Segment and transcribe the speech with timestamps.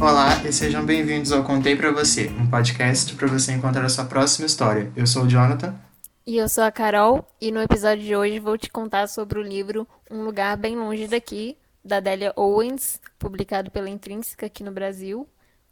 [0.00, 4.04] Olá e sejam bem-vindos ao Contei Pra Você, um podcast para você encontrar a sua
[4.04, 4.92] próxima história.
[4.96, 5.74] Eu sou o Jonathan.
[6.24, 9.42] E eu sou a Carol, e no episódio de hoje vou te contar sobre o
[9.42, 11.58] livro Um Lugar Bem Longe Daqui,
[11.88, 15.26] da Delia Owens, publicado pela Intrínseca aqui no Brasil.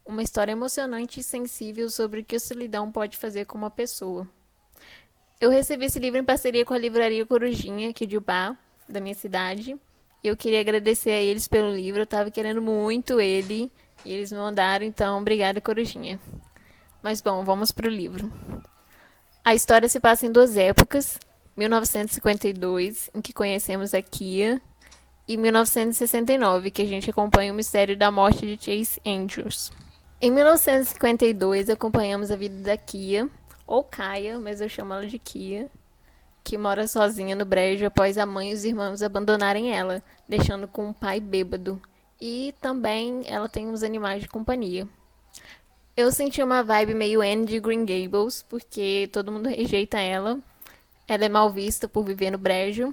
[0.05, 4.27] Uma história emocionante e sensível sobre o que a solidão pode fazer com uma pessoa.
[5.39, 8.57] Eu recebi esse livro em parceria com a Livraria Corujinha, aqui de Ubá,
[8.89, 9.77] da minha cidade.
[10.25, 13.71] E eu queria agradecer a eles pelo livro, eu estava querendo muito ele.
[14.03, 16.19] E eles me mandaram, então, obrigada, Corujinha.
[17.03, 18.33] Mas bom, vamos para o livro.
[19.45, 21.19] A história se passa em duas épocas:
[21.57, 24.63] 1952, em que conhecemos a Kia,
[25.27, 29.73] e 1969, que a gente acompanha o mistério da morte de Chase Andrews.
[30.21, 33.29] Em 1952, acompanhamos a vida da Kia,
[33.67, 35.69] ou Kaia, mas eu chamo ela de Kia,
[36.45, 40.89] que mora sozinha no brejo após a mãe e os irmãos abandonarem ela, deixando com
[40.89, 41.81] um pai bêbado
[42.21, 44.89] e também ela tem uns animais de companhia.
[45.97, 50.39] Eu senti uma vibe meio Anne de Green Gables, porque todo mundo rejeita ela.
[51.09, 52.93] Ela é mal vista por viver no brejo.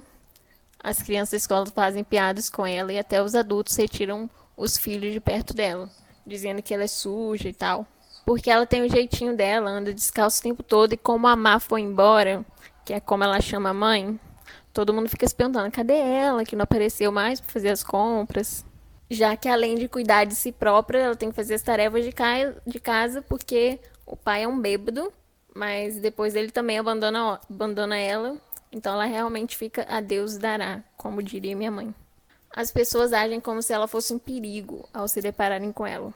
[0.84, 5.12] As crianças da escola fazem piadas com ela e até os adultos retiram os filhos
[5.12, 5.88] de perto dela,
[6.26, 7.86] dizendo que ela é suja e tal.
[8.26, 11.58] Porque ela tem o jeitinho dela, anda descalço o tempo todo e como a Má
[11.58, 12.44] foi embora,
[12.84, 14.20] que é como ela chama a mãe,
[14.72, 18.64] todo mundo fica se perguntando, cadê ela que não apareceu mais para fazer as compras?
[19.10, 22.12] já que além de cuidar de si própria, ela tem que fazer as tarefas de,
[22.12, 25.12] ca de casa porque o pai é um bêbado,
[25.54, 28.36] mas depois ele também abandona, abandona ela,
[28.74, 31.94] então ela realmente fica a Deus dará, como diria minha mãe.
[32.54, 36.12] As pessoas agem como se ela fosse um perigo ao se depararem com ela.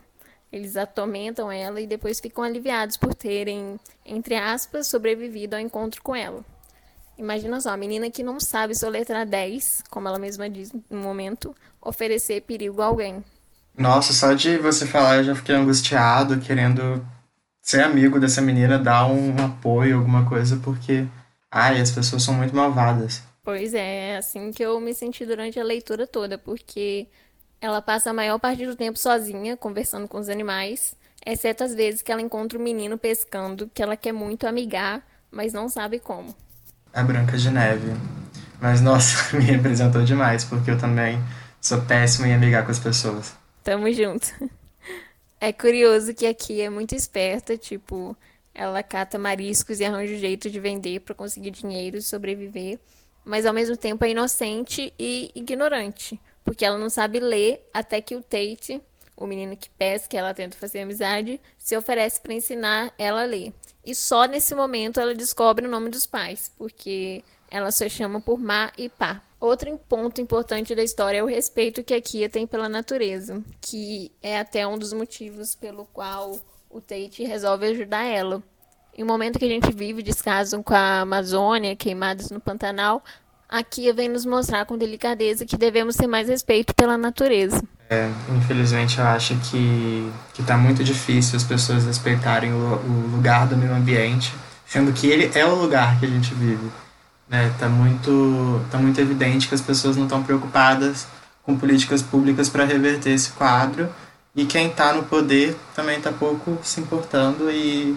[0.52, 6.16] Eles atormentam ela e depois ficam aliviados por terem, entre aspas, sobrevivido ao encontro com
[6.16, 6.44] ela.
[7.16, 11.54] Imagina só, a menina que não sabe soletrar 10, como ela mesma diz no momento,
[11.80, 13.24] oferecer perigo a alguém.
[13.76, 17.04] Nossa, só de você falar eu já fiquei angustiado, querendo
[17.60, 21.06] ser amigo dessa menina, dar um apoio, alguma coisa, porque,
[21.50, 23.22] ai, as pessoas são muito malvadas.
[23.42, 27.09] Pois é, é assim que eu me senti durante a leitura toda, porque
[27.60, 30.94] ela passa a maior parte do tempo sozinha, conversando com os animais,
[31.25, 35.03] exceto as vezes que ela encontra o um menino pescando, que ela quer muito amigar,
[35.31, 36.34] mas não sabe como
[36.92, 37.92] a Branca de Neve.
[38.60, 41.22] Mas, nossa, me representou demais, porque eu também
[41.60, 43.36] sou péssimo em amigar com as pessoas.
[43.62, 44.32] Tamo junto.
[45.41, 48.16] É curioso que aqui é muito esperta, tipo,
[48.58, 52.80] ela cata mariscos e arranja um jeito de vender para conseguir dinheiro e sobreviver,
[53.24, 58.16] mas ao mesmo tempo é inocente e ignorante, porque ela não sabe ler até que
[58.16, 58.82] o Tate,
[59.16, 63.52] o menino que pesca, ela tenta fazer amizade, se oferece para ensinar ela a ler.
[63.86, 68.41] E só nesse momento ela descobre o nome dos pais, porque ela se chama por
[68.41, 69.22] Ma e Pa.
[69.38, 74.10] Outro ponto importante da história é o respeito que a Kia tem pela natureza, que
[74.20, 78.42] é até um dos motivos pelo qual o Tate resolve ajudar ela.
[78.96, 83.02] Em um momento que a gente vive descaso com a Amazônia, queimadas no Pantanal,
[83.48, 87.62] a Kia vem nos mostrar com delicadeza que devemos ter mais respeito pela natureza.
[87.88, 93.46] É, infelizmente eu acho que, que tá muito difícil as pessoas respeitarem o, o lugar
[93.46, 94.34] do meio ambiente,
[94.66, 96.70] sendo que ele é o lugar que a gente vive.
[97.28, 97.54] Né?
[97.58, 101.06] Tá, muito, tá muito evidente que as pessoas não estão preocupadas
[101.42, 103.88] com políticas públicas para reverter esse quadro
[104.34, 107.97] e quem está no poder também está pouco se importando e,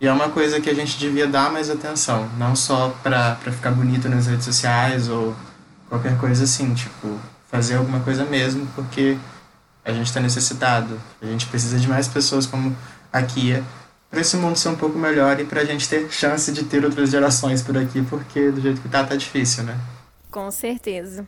[0.00, 3.70] e é uma coisa que a gente devia dar mais atenção, não só para ficar
[3.70, 5.34] bonito nas redes sociais ou
[5.88, 7.18] qualquer coisa assim, tipo,
[7.50, 9.16] fazer alguma coisa mesmo, porque
[9.84, 11.00] a gente está necessitado.
[11.20, 12.76] A gente precisa de mais pessoas como
[13.12, 13.64] a Kia
[14.10, 16.84] para esse mundo ser um pouco melhor e para a gente ter chance de ter
[16.84, 19.78] outras gerações por aqui, porque do jeito que tá, tá difícil, né?
[20.30, 21.26] Com certeza.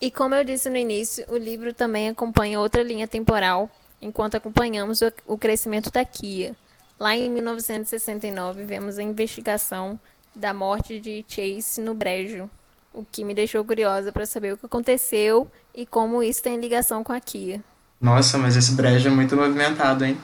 [0.00, 3.70] E como eu disse no início, o livro também acompanha outra linha temporal,
[4.00, 6.54] enquanto acompanhamos o crescimento da Kia.
[6.98, 9.98] Lá em 1969, vemos a investigação
[10.34, 12.50] da morte de Chase no Brejo,
[12.92, 17.02] o que me deixou curiosa para saber o que aconteceu e como isso tem ligação
[17.02, 17.62] com a Kia.
[18.00, 20.18] Nossa, mas esse brejo é muito movimentado, hein?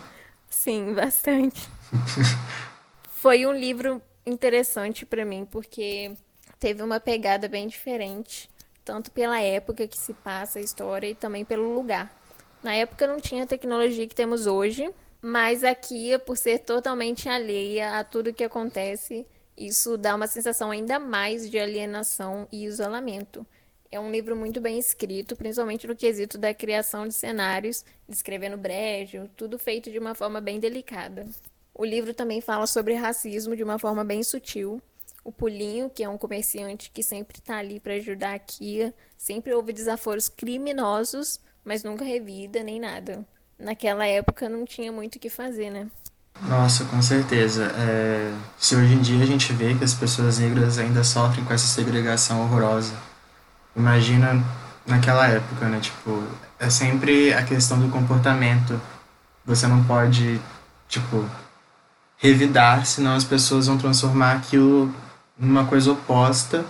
[0.49, 1.69] Sim, bastante.
[3.15, 6.13] Foi um livro interessante para mim porque
[6.59, 8.50] teve uma pegada bem diferente,
[8.85, 12.15] tanto pela época que se passa a história e também pelo lugar.
[12.63, 14.93] Na época não tinha a tecnologia que temos hoje,
[15.23, 20.71] mas a Kia, por ser totalmente alheia a tudo que acontece, isso dá uma sensação
[20.71, 23.47] ainda mais de alienação e isolamento.
[23.93, 29.29] É um livro muito bem escrito, principalmente no quesito da criação de cenários, descrevendo brejo,
[29.37, 31.27] tudo feito de uma forma bem delicada.
[31.75, 34.81] O livro também fala sobre racismo de uma forma bem sutil.
[35.23, 39.53] O Pulinho, que é um comerciante que sempre está ali para ajudar a Kia, sempre
[39.53, 43.27] houve desaforos criminosos, mas nunca revida nem nada.
[43.59, 45.89] Naquela época não tinha muito o que fazer, né?
[46.43, 47.65] Nossa, com certeza.
[47.77, 48.35] É...
[48.57, 51.67] Se hoje em dia a gente vê que as pessoas negras ainda sofrem com essa
[51.67, 52.95] segregação horrorosa,
[53.77, 54.43] imagina
[54.87, 55.81] naquela época, né?
[55.81, 56.25] Tipo,
[56.59, 58.81] é sempre a questão do comportamento.
[59.45, 60.41] Você não pode,
[60.89, 61.29] tipo,
[62.17, 64.95] revidar, senão as pessoas vão transformar aquilo
[65.41, 66.65] numa coisa oposta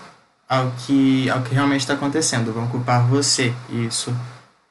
[0.48, 2.52] ao que, ao que realmente está acontecendo.
[2.52, 3.52] Vão culpar você.
[3.68, 4.14] E isso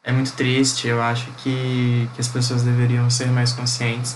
[0.03, 0.87] é muito triste.
[0.87, 4.15] Eu acho que, que as pessoas deveriam ser mais conscientes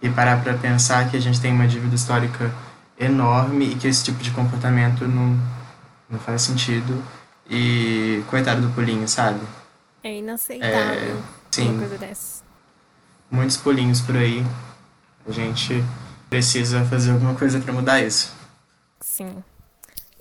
[0.00, 2.52] e parar para pensar que a gente tem uma dívida histórica
[2.98, 5.38] enorme e que esse tipo de comportamento não,
[6.08, 7.02] não faz sentido.
[7.50, 9.40] E coitado do pulinho, sabe?
[10.02, 11.16] É inaceitável É,
[11.50, 11.68] sim.
[11.70, 12.42] uma coisa dessa.
[13.30, 14.44] Muitos pulinhos por aí.
[15.26, 15.82] A gente
[16.30, 18.32] precisa fazer alguma coisa para mudar isso.
[19.04, 19.44] Sim.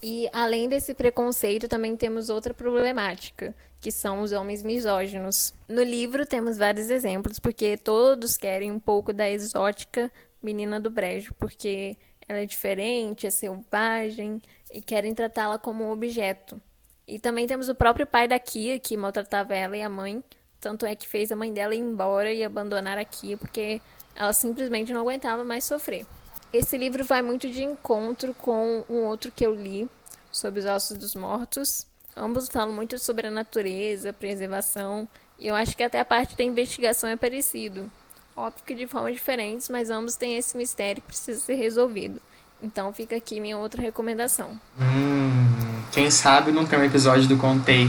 [0.02, 5.54] E além desse preconceito, também temos outra problemática, que são os homens misóginos.
[5.70, 11.34] No livro temos vários exemplos, porque todos querem um pouco da exótica menina do brejo,
[11.36, 11.96] porque
[12.28, 16.62] ela é diferente, é selvagem e querem tratá-la como um objeto.
[17.08, 20.22] E também temos o próprio pai da Kia, que maltratava ela e a mãe,
[20.60, 23.82] tanto é que fez a mãe dela ir embora e abandonar a Kia, porque
[24.14, 26.06] ela simplesmente não aguentava mais sofrer.
[26.54, 29.90] Esse livro vai muito de encontro com um outro que eu li,
[30.32, 31.88] sobre os ossos dos mortos.
[32.16, 35.08] Ambos falam muito sobre a natureza, preservação,
[35.40, 37.92] e eu acho que até a parte da investigação é parecido.
[38.38, 42.22] Óbvio que de formas diferentes, mas ambos têm esse mistério que precisa ser resolvido.
[42.62, 44.52] Então fica aqui minha outra recomendação.
[44.80, 47.88] Hum, quem sabe não tem um episódio do Contei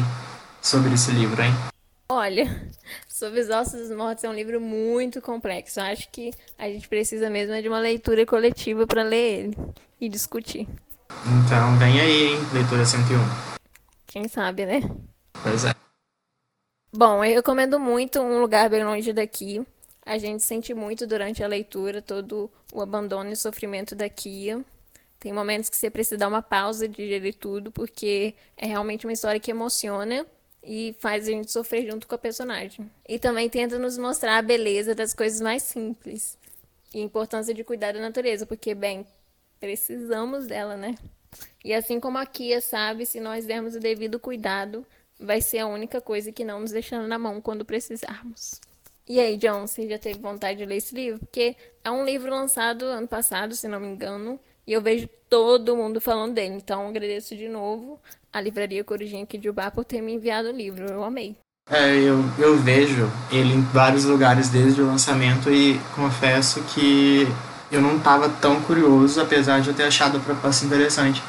[0.62, 1.52] sobre esse livro, hein?
[2.08, 2.44] Olha,
[3.08, 5.80] Sobre os Ossos dos Mortos é um livro muito complexo.
[5.80, 9.56] Eu acho que a gente precisa mesmo de uma leitura coletiva para ler ele
[10.00, 10.68] e discutir.
[11.08, 12.38] Então vem aí, hein?
[12.52, 13.16] Leitura 101.
[14.06, 14.80] Quem sabe, né?
[15.42, 15.72] Pois é.
[16.92, 19.64] Bom, eu recomendo muito Um Lugar Bem Longe Daqui.
[20.04, 24.62] A gente sente muito durante a leitura todo o abandono e sofrimento da Kia.
[25.18, 29.12] Tem momentos que você precisa dar uma pausa de digerir tudo, porque é realmente uma
[29.12, 30.26] história que emociona
[30.64, 32.90] e faz a gente sofrer junto com a personagem.
[33.08, 36.38] E também tenta nos mostrar a beleza das coisas mais simples
[36.92, 39.06] e a importância de cuidar da natureza, porque, bem,
[39.60, 40.94] precisamos dela, né?
[41.64, 44.86] E assim como a Kia sabe, se nós dermos o devido cuidado,
[45.18, 48.60] vai ser a única coisa que não nos deixando na mão quando precisarmos.
[49.06, 51.20] E aí, John, você já teve vontade de ler esse livro?
[51.20, 55.76] Porque é um livro lançado ano passado, se não me engano, e eu vejo todo
[55.76, 56.54] mundo falando dele.
[56.54, 57.98] Então, agradeço de novo
[58.32, 60.86] a Livraria Corujinha aqui de Ubá por ter me enviado o livro.
[60.86, 61.36] Eu amei.
[61.70, 67.26] É, eu, eu vejo ele em vários lugares desde o lançamento e confesso que
[67.72, 71.22] eu não estava tão curioso, apesar de eu ter achado a proposta interessante.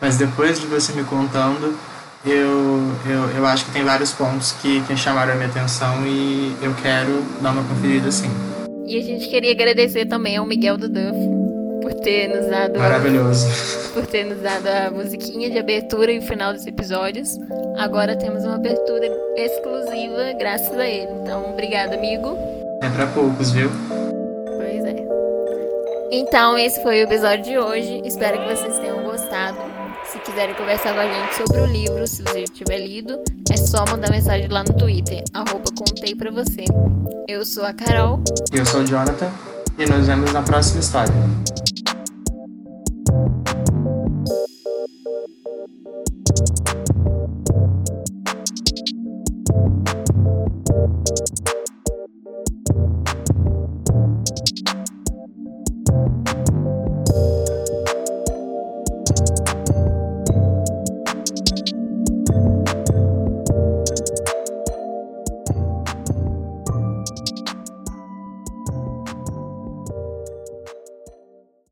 [0.00, 1.76] Mas depois de você me contando,
[2.24, 6.56] eu, eu, eu acho que tem vários pontos que, que chamaram a minha atenção e
[6.62, 8.30] eu quero dar uma conferida sim.
[8.86, 11.41] E a gente queria agradecer também ao Miguel do Duff
[11.82, 13.46] por ter nos dado Maravilhoso.
[13.92, 17.36] por ter nos dado a musiquinha de abertura e o final dos episódios.
[17.76, 19.06] Agora temos uma abertura
[19.36, 21.10] exclusiva graças a ele.
[21.22, 22.36] Então, obrigada, amigo.
[22.82, 23.70] É pra poucos, viu?
[24.56, 24.96] Pois é.
[26.10, 28.02] Então, esse foi o episódio de hoje.
[28.04, 29.58] Espero que vocês tenham gostado.
[30.04, 33.84] Se quiserem conversar com a gente sobre o livro, se você tiver lido, é só
[33.88, 36.64] mandar mensagem lá no Twitter, arroba contei pra você.
[37.28, 38.20] Eu sou a Carol.
[38.52, 39.30] Eu sou o Jonathan
[39.78, 41.14] e nos vemos na próxima história.